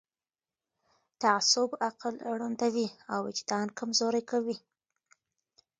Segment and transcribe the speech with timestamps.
[1.21, 4.57] تعصب عقل ړندوي او وجدان کمزوری کوي